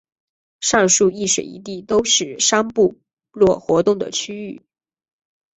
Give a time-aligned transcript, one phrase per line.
[0.61, 2.99] 上述一水一地都是商部
[3.31, 4.63] 落活动的区域。